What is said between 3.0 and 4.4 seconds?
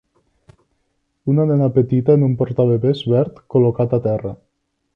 verd col·locat a terra